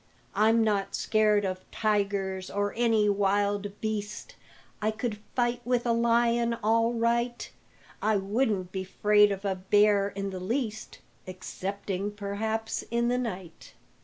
[0.33, 4.33] I'm not scared of tigers or any wild beast,
[4.81, 7.47] I could fight with a lion all right,
[8.01, 13.73] I wouldn't be 'fraid of a bear in the least Excepting, perhaps, in the night.